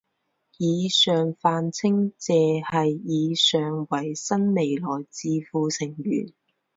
[0.57, 6.33] 以上泛称谢系以上为新未来智库成员。